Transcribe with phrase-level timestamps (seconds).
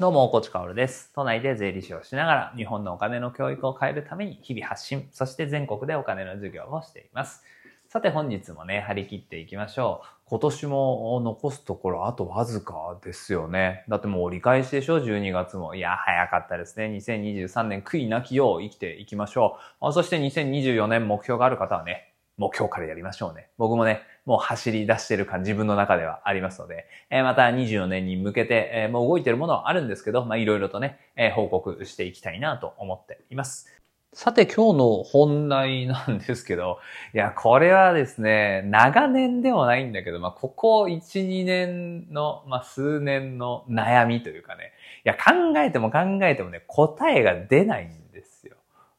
[0.00, 1.10] どうも、コチカオルです。
[1.12, 7.42] 都内で税理士をしながら、日本のお金の教育を変えるために日々発信、そして全国でお金の授業をしています。
[7.88, 10.06] さて本日もね、張り切っていきましょう。
[10.26, 13.84] 今年も残すところあとわずかですよね。
[13.88, 15.74] だってもう折り返しでしょ ?12 月も。
[15.74, 16.86] いや、早かったですね。
[16.96, 19.92] 2023年悔いなきよう生きていきましょう。
[19.92, 22.07] そして2024年目標がある方はね、
[22.38, 23.50] もう今日からやりましょうね。
[23.58, 33.78] 僕もね、もう走り出してる感自分の中ではありますので、えー、また24年に向けて、えー、もう動いてるものはあるんですけど、まあいろいろとね、えー、報告していきたいなと思っています。
[34.14, 36.78] さて今日の本題なんですけど、
[37.14, 40.98] いや、これはですね、長年ではないんだけど、まあここ1、
[41.28, 44.72] 2年の、まあ数年の悩みというかね、
[45.04, 47.90] いや、考えても考えてもね、答えが出ないん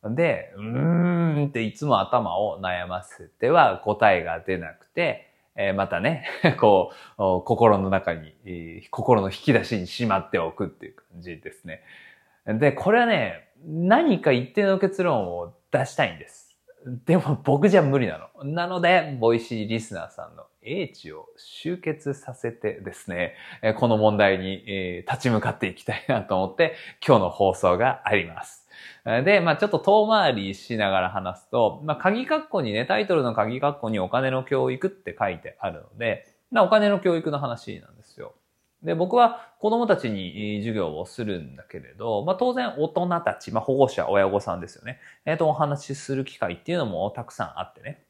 [0.03, 0.53] で。
[0.57, 6.25] うーんっていつも頭を悩ませては答えが出なくて、えー、またね、
[6.59, 11.83] こう、心の中に、え、心の引き出しにしまっておくっていう感じですね。
[12.45, 16.49] で、これはね、何か一定の結論を出したいんです。
[17.05, 18.45] でも僕じゃ無理なの。
[18.45, 23.35] なので、 Voicy リスナーさんの英知を集結させてですね、
[23.77, 24.63] この問題に
[25.07, 28.58] 立ち向かっていきたいなと思って、今日の放送があります。
[29.23, 38.33] で、まあちょっと遠回りしながら話すと、まあ鍵括弧にね、タイトルの鍵括弧にお金の教育って書いてあるので、まあお金の教育の話なんですよ。
[38.83, 44.99] で、僕は子供たちに授業をするんだけれど、まあ当然大人たち、まあ保護者、親御さんですよね。
[45.25, 48.03] えっ、ー、と、お話しする機会っていうのもたくさんあってね。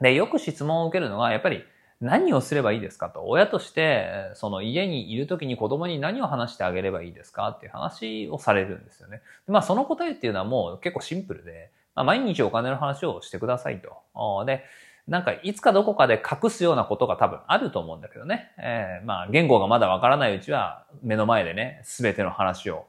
[0.00, 1.64] で、よく質問を受けるのは、やっぱり
[2.00, 3.24] 何をすればいいですかと。
[3.26, 7.48] 親として、その家にいる時に子供に何を話してあげればいいですか？
[7.50, 9.20] っていう話をされるんですよね。
[9.46, 14.44] まあその答えっていうのはもう結構シンプルで、まあ、毎日お金の話をしてくださいと。
[14.46, 14.64] で、
[15.08, 18.52] なんかいつかどこかで隠すようなことが多分あると思うんだけどね。
[18.58, 22.86] えー、まあ言語がまだわからないうちは目の前でね、すべての話を、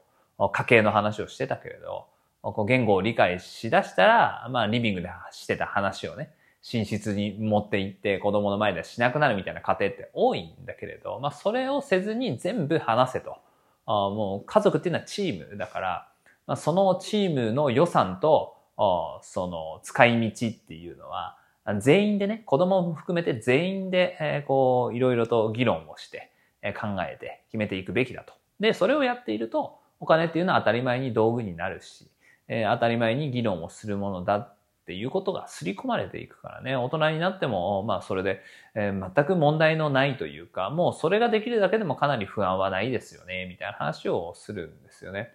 [0.52, 2.06] 家計の話をしてたけれど、
[2.42, 6.30] こう言語を理解しだしたら、まあリビングでしてた話をね、
[6.70, 13.38] 寝室に持って行って子供の前でしなくなるみたいな家庭って多いんだけれど、まあそれをせずに全部話せと。
[13.84, 16.08] あもう家族っていうのはチームだから、
[16.46, 21.36] まあ、そのチームの予算と、あその使い道っていうのは、
[21.80, 28.34] 全員でね、子供も含めて全員で、えー、こう、いろいろと議論をして、えー、考えて決めていくべきだと。
[28.58, 32.08] で、それをやっていると、お金っていうのは当たり前に道具になるし、
[32.48, 38.40] えー、当たり前に議論をするものだっていうことが刷り込まれていくからね、大人になっても、まあそれで、
[38.74, 45.32] えー、全く問題のないというか、もうそれができるだけでもかなり不安はないですよね、みたいな話をするんですよね。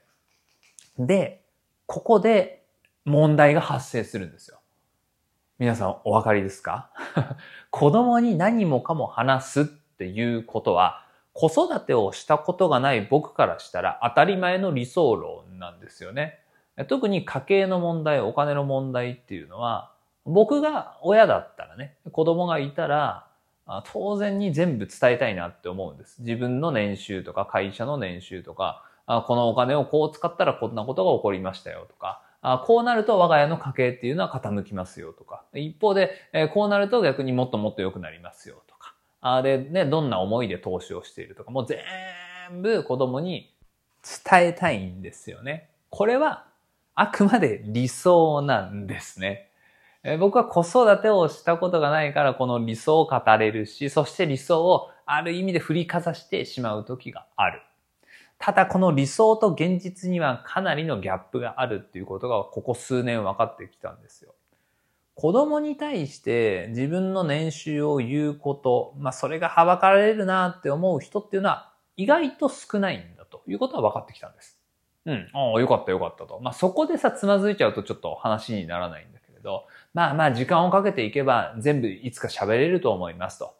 [0.99, 1.43] で、
[1.85, 2.65] ここで
[3.05, 4.59] 問題が発生するんですよ。
[5.59, 6.91] 皆さんお分かりですか？
[7.71, 16.39] 子供に何もかも話すっていうことは、子育てをしたことがない僕からしたら当たり前の理想論なんですよね。
[16.85, 19.91] 特に家計の問題、お金の問題っていうのは、
[20.25, 23.27] 僕が親だったらね、子供がいたら、
[23.85, 26.21] 当然に全部伝えたいなって思うんです。
[26.21, 28.83] 自分の年収とか会社の年収とか、
[29.25, 32.21] このお金をこう使ったらこんなことが起こりましたよとか、
[32.65, 36.11] こうなると我が家の家計っていうのは傾きますよとか、一方で、
[36.53, 41.81] こうなると逆にもっともっと良くなりますよとか、あで、ね、どんな思いで投資をしているとか、もう全
[42.61, 43.53] 部子供に
[44.03, 45.69] 伝えたいんですよね。
[45.89, 46.45] これは
[46.99, 49.51] あくまで理想なんですね。
[50.19, 57.61] 僕は子育てをしたことがないからこの理想を語れるし、そして理想をある意味で振りかざしてしまう時がある。
[58.39, 64.33] ただこの理想と現実にはかなりのギャップがあるっていうことがここ数年分かってきたんですよ。
[65.13, 74.59] 子供に対して自分の年収を言うこと、まあそれがはばかられるなって思う人っていうのは意外と少ないんだということは分かってきたんです。
[75.07, 75.29] うん。
[75.33, 76.39] ああ、よかったよかったと。
[76.39, 83.55] まあそこでさ、つまずいちゃうとちょっと話にならないんだけれど、まあまあ時間をかけていけば全部いつか喋れると思いますと。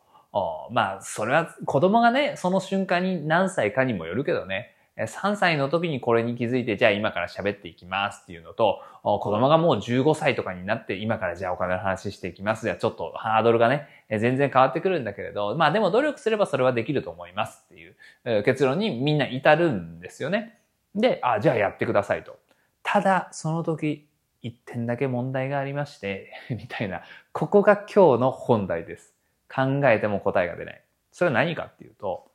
[0.69, 12.65] まあ、それは子供がね、その瞬間に何歳かにもよるけどね、3歳の時にこれに気づいて、じゃあ今から喋っていきますっていうのと、子供がもう15歳とかになって、今からじゃあお金の話していきます。
[12.65, 20.59] じゃあちょっとハードルがね、全然変わってくるんだけれど、まあでも努力すればそれはできると思いますっていう結論にみんな至るんですよね。
[20.97, 22.37] で、あ、じゃあやってくださいと。
[22.83, 24.09] ただ、その時、
[24.41, 29.15] 一点だけ問題がありまして、 みたいな、ここが今日の本題です。
[29.53, 30.81] 考えても答えが出ない。
[31.11, 32.31] それは何かっていうと、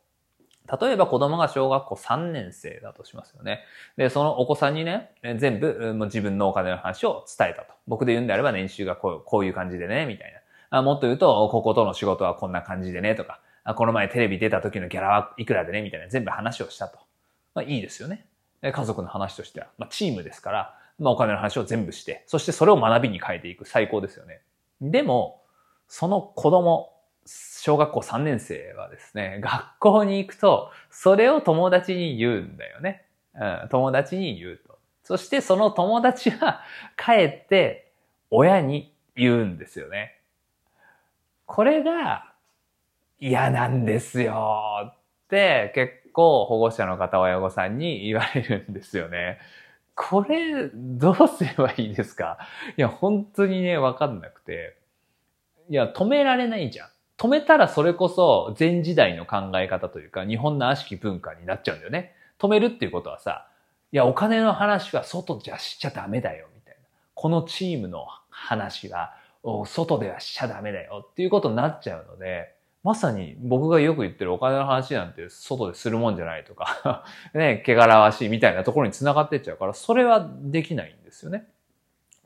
[0.80, 3.64] 例えば子供が小学校3年生だとしますよね。
[3.96, 7.74] で、そのお子さんにね、全部もう自分のお金の話を伝えたと。
[7.88, 10.78] 僕で言うんであれば年収がこうこういう感じでね、みたいな。
[10.78, 13.40] あもっと言うと、こことの仕事はこんな感じでね、とか、
[13.74, 16.98] この前テレビ出た時のギャラはいくらでね、みたいな全部話をしたと。
[17.54, 18.26] まあいいですよね。
[18.62, 19.68] 家族の話としては。
[19.78, 23.66] まあチームですから、まあお金の話を全部して、そしてそれを学びに変えていく。
[23.66, 24.42] 最高ですよね。
[24.80, 25.42] でも、
[25.88, 26.92] その子供、
[27.24, 33.04] 小学校3年生はですね、学校に行くと、それを友達に言うんだよね。
[33.34, 34.78] うん、友達に言うと。
[35.04, 36.62] そしてその友達は
[36.96, 37.92] 帰って
[38.30, 40.20] 親に言うんですよね。
[41.46, 42.32] これが
[43.18, 49.38] 嫌なんですよって結構保護者の方親御さんに言われるんですよね。
[49.94, 52.38] これどうすればいいですか？
[52.76, 54.76] いや、本当にね、わかんなくて。
[55.68, 56.88] いや、止められないじゃん。
[57.18, 62.14] 止めたらそれこそ前時代の考え方というか日本の悪しき文化になっちゃうんだよね。
[62.38, 63.46] 止めるっていうことはさ、
[63.92, 66.80] いや、お金の話は外じゃしちゃダメだよ、みたいな。
[67.14, 69.14] このチームの話は
[69.66, 81.48] 外ではしちゃダメだよっていうことになっちゃうので、まさに僕がよく言ってるお金の話なんて外でするもんじゃないとか ね、汚らわしいみたいなところに繋がってっちゃうから、それはできないんですよね。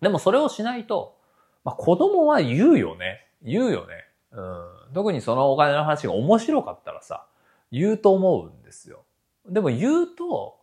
[0.00, 1.16] でもそれをしないと、
[1.64, 3.26] まあ子供は言うよね。
[3.42, 3.94] 言うよね。
[4.32, 4.94] うん。
[4.94, 7.26] 特にそのお金の話が面白かったらさ、
[7.70, 9.04] 言うと思うんですよ。
[9.48, 10.58] でも言うと、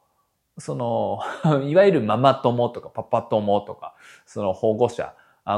[0.57, 1.19] その、
[1.65, 5.13] いわゆるママ友とかパパ友とか、その保護者、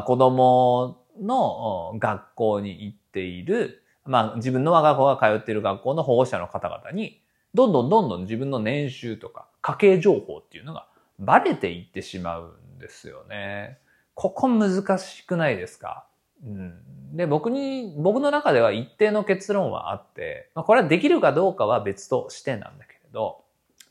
[0.06, 7.22] 子供の学校に行っている、まあ自分の我が子が通っている学校の保護者の方々に、
[7.54, 10.88] どんどんどんどん自分の年収とか家計情報っていうのが
[11.20, 13.80] バレていってしまうんですよね。
[14.14, 16.06] ここ難しくないですか？
[16.46, 23.44] うん、で、僕に、僕の中では一定の結論はあって、まあ、これはできるかどうかは別としてなんだけれど、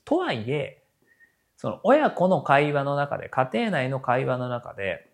[0.04, 0.82] とはいえ、
[1.56, 5.10] その親子の会話の中で、家庭内の会話の中で、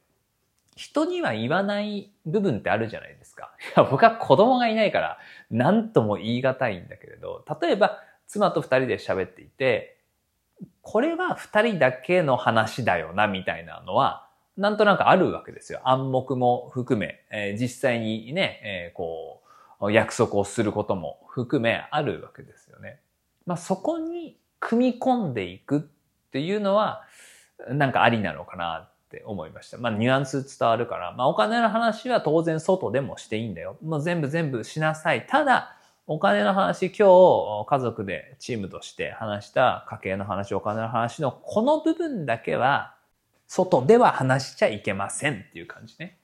[0.80, 3.52] 人には言わない部分ってあるじゃないですか。
[3.90, 5.18] 僕は子供がいないから、
[5.50, 9.98] 何とも言い難いんだけれど、例えば、妻と二人で喋っていて、
[10.80, 15.80] これは二人だけの話だよな、みたいなのは、なんとなくあるわけですよ。
[15.84, 19.42] 暗黙も含め、えー、実際にね、えー、こ
[19.82, 23.00] う、約束をすることも含めあるわけですよね。
[23.44, 25.80] まあ、そこに組み込んでいくっ
[26.30, 27.02] ていうのは、
[27.68, 29.78] なんかありなのかなって思いました。
[29.78, 33.76] まあ、ニュアンス伝わるから、まあ、お金の話は当然外でもしていいんだよ。
[33.82, 35.26] もう全部全部しなさい。
[35.26, 35.76] ただ、
[36.06, 42.94] お金の話、今日家族でチームとして話した家計の話、お金の話のこの部分だけは、
[43.48, 46.16] 外では話しちゃいけませんっていう感じね。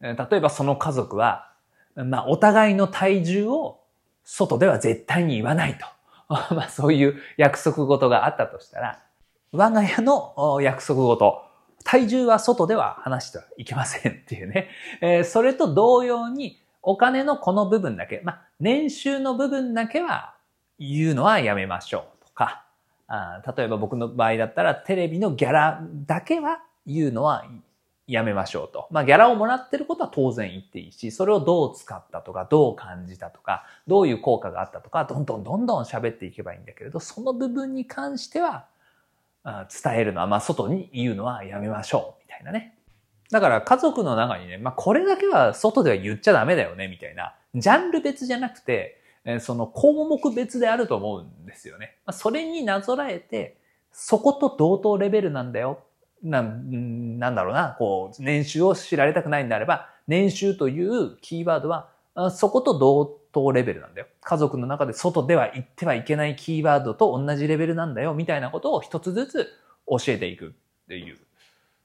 [0.00, 1.52] 例えばその家族は、
[1.94, 3.80] まあ、お互いの体重を
[4.24, 5.86] 外では絶対に言わないと。
[6.54, 8.98] まあ、そういう約束事があったとしたら、
[9.52, 11.49] 我が家の約束事、
[11.84, 14.68] 体重は外では話してはいけませんっていうね。
[15.00, 20.34] えー、それと同様に、お金のこの部分だけ、まあ、年収の部分だけは
[20.78, 22.64] 言うのはやめましょうとか、
[23.06, 27.44] あ例えば僕の場合だったらテレビのギャラだけは言うのは
[28.06, 28.88] やめましょうと。
[28.90, 38.66] まあ、ギャラをもらってることは当然言っていいし、それをどう使ったとか、どう感じたとか、どういう効果があったとか、どんどんどんどん喋っていけばいいんだけれど、その部分に関しては、
[39.44, 42.76] 伝えるのは、まあ、外に言うのはやめましょう、みたいなね。
[43.30, 47.34] だから家族の中にね、まあ、これだけは外では言っちゃダメだよね、みたいな。
[47.54, 49.00] ジャンル別じゃなくて、
[49.40, 51.96] その項目別であると思うんですよね。
[52.10, 53.56] それになぞらえて、
[53.92, 55.80] そこと同等レベルなんだよ
[56.22, 61.88] な、なんだろうな、こう、年収を知られたくないんであれば、年収というキーワードは、
[62.30, 64.06] そこと同等レベルなんだよ。
[64.20, 69.48] 家族の中で外では言ってはいけないキーワードと同じレベルなんだよ、みたいなことを一つずつ
[69.86, 70.50] 教えていくっ
[70.88, 71.18] ていう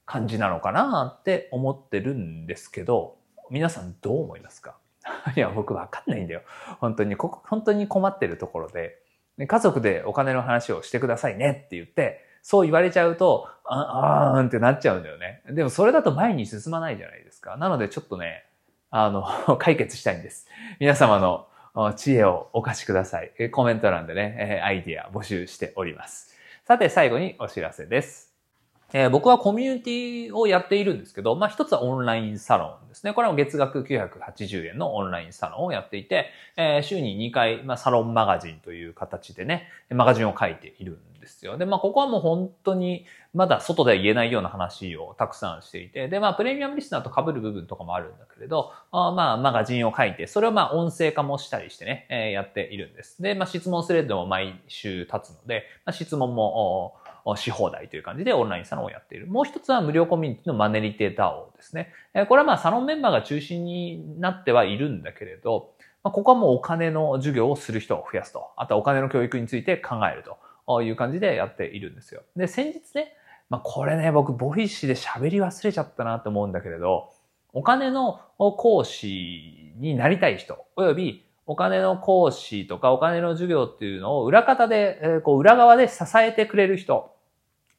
[0.04, 3.16] 感じなのかなって思ってるんですけど、
[3.50, 4.76] 皆さんどう思いますか？
[5.36, 6.42] いや、僕わかんないんだよ。
[6.80, 8.98] 本当に、ここ、本当に困ってるところで、
[9.46, 15.42] 家族でお金の話をしてくださいねって言って、そう言われちゃうと、あ、あーんってなっちゃうんだよね。
[15.50, 17.56] でもそれだと前に進まないじゃないですか。
[17.56, 18.44] なのでちょっとね、
[18.98, 19.24] あの、
[19.60, 20.48] 解決したいんです。
[20.80, 21.46] 皆様の
[21.96, 23.50] 知恵をお貸しください。
[23.50, 26.34] コメント欄でね、アイディア募集しております。
[26.64, 28.34] さて最後にお知らせです。
[28.92, 33.12] えー、僕はコミュニティをやっているんですけど、まあ一つはオンラインサロンですね。
[33.12, 41.58] これは月額980円のオンラインサロンをやっていて、えー、週に2回、まあサロンマガジンという形でね、マガジンを書いているんですですよ。
[41.58, 43.04] で、まあここはもう本当に
[43.34, 53.20] まだ外では言えないような話をたくさんしていて、で、まあプレミアムリスナーと被る部分とかもあるんだけれど、あまあマガジンを書いて、それをまあ音声化もしたりしてね、えー、やっているんです。
[53.20, 56.94] で、まあ質問スレッドも毎週立つので、まあ、質問も、
[57.34, 59.26] し放題という感じでオンラインサロンをやっている。
[59.26, 61.92] もう一つは無料コミュニティのマネリテータオですね。
[62.28, 65.72] これはまあサロンメンバーが中心になってはいるんだけれど、
[66.04, 68.50] ここはもうお金の授業をする人を増やすと。
[68.56, 70.38] あとはお金の教育について考えると。
[70.82, 72.22] いう感じでやっているんですよ。
[72.36, 73.16] で、先日ね、
[73.48, 77.12] まあ、これね、僕、ボフィッシュで喋り忘れちゃったなと思うんだけれど、
[77.52, 87.14] お金の講師になりたい人、およびお金の講師とかお金の授業っていうのを裏方で、えー、こう裏側で支えてくれる人、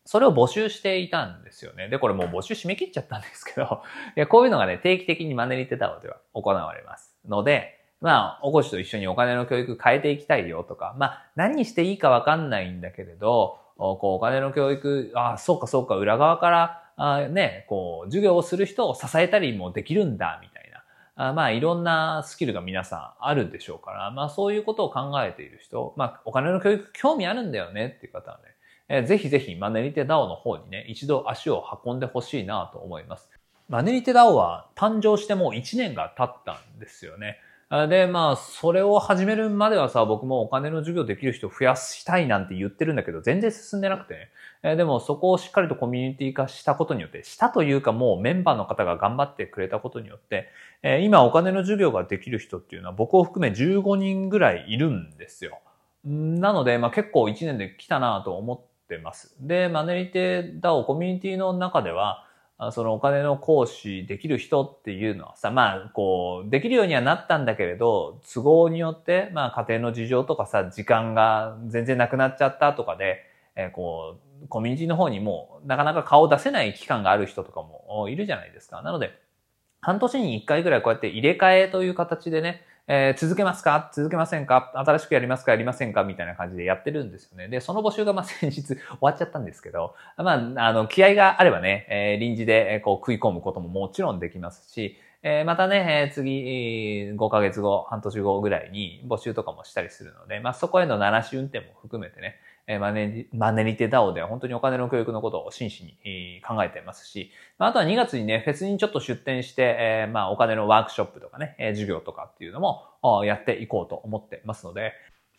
[0.06, 1.90] それを募集していたんですよね。
[1.90, 3.84] で、これもう募集締め切っちゃったんですけど、
[4.16, 7.14] いやこういうのがね、定期的にマネリテダオでは行われます。
[7.28, 21.30] ので、まあ、おこしと一緒にお金の教育変えていきたいよとか、まあ、何していいかわかんないんだけれど、こう、お金の教育、ああ、そうかそうか、裏側から、あね、こう、授業をする人を支えたりもできるんだ、みたいな。
[21.30, 28.44] あまあ、いろんなスキルが皆さんあるでしょうから、まあ、そういうことを考えている人、まあ、お金の教育興味あるんだよねっていう方はね、
[28.90, 33.30] えー、ぜひぜひマネリテダオの方にね、一度足を運んでほしいなと思います。
[33.68, 37.38] マネリテダオは誕生してもう1年が経ったんですよね。
[37.70, 44.30] で、まあ、それを始めるまではさ、僕もお金の授業できる人を増やしたいなんて言ってるんだけど、全然進んでなくてね。
[44.64, 50.48] えでも、そこをしっかりとコミュニティ化したことによって、したというかもうメンバーの方が頑張ってくれたことによって、
[50.82, 55.60] え今お金の授業ができる人っていうのは僕を含め15人ぐらいいるんですよ。
[56.06, 59.36] なので、まあ結構1年で来たなと思ってます。
[59.42, 62.27] で、マネリテダオコミュニティの中では、
[62.72, 73.24] そのお金の講師できる人っていうのはさ、まあ、こう、できるようにはなったんだけれど、都合によって、まあ、家庭の事情とかさ、時間が全然なくなっちゃったとかで、
[73.56, 78.82] えー、こう、コミュニティの方にも、なかなか顔を出せない期間がある人とかもいるじゃないですか。
[78.82, 79.12] なので、
[79.80, 83.92] 半年に一回ぐらいこうやって入れ替えという形でね、えー、続けますか？
[83.94, 84.72] 続けませんか？
[84.74, 85.52] 新しくやりますか？
[85.52, 86.06] やりませんか？
[86.06, 87.50] みたいな感じでやってるんですよね。
[87.50, 102.36] で、その募集がまあ先日 終わっちゃったんですけど、まあ、あの、気合があればね、えー、臨時でこう食い込むことももちろんできますし、えー、またねえ、次、5ヶ月後、半年後ぐらいに募集とかもしたりするので、まあそこへの鳴らし運転も含めてね、
[102.68, 112.84] えマネマネリテダオでは本当にお金の教育のことを真摯に考えていますし、あとは2月にね、フェスにちょっと出展して、えまあお金のワークショップとかね、え授業とかっていうのも
[113.24, 114.92] やっていこうと思ってますので、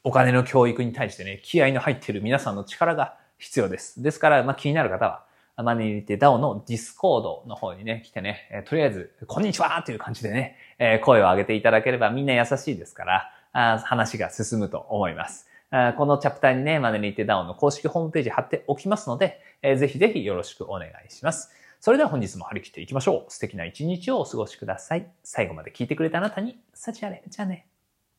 [0.04, 4.02] お金の教育に対してね、気合の入っている皆さんの力が必要です。
[4.02, 5.24] ですから、まあ、気になる方は、
[5.62, 15.48] マネリテ DAO の Discord の方にね、来てね、えとりあえず、こんにちはという感じでね、え声を上げていただければみんな優しいですから、あ話が進むと思います。
[15.70, 21.50] このチャプターにね、マネリテ DAO の公式ホームページ貼っておきますので、ぜひぜひよろしくお願いします。
[21.80, 23.30] それでは本日も張り切っていきましょう。
[23.32, 25.06] 素敵な一日をお過ごしください。
[25.22, 27.22] 最後まで聞いてくれたあなたに、幸あれ。
[27.28, 27.66] じゃあね。